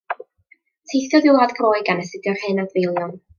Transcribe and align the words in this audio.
Teithiodd 0.93 1.27
i 1.29 1.35
Wlad 1.35 1.53
Groeg 1.59 1.85
gan 1.91 2.01
astudio'r 2.05 2.41
hen 2.47 2.65
adfeilion. 2.65 3.15